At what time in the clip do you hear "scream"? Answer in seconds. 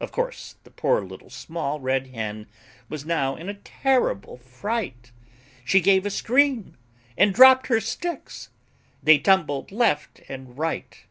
6.10-6.78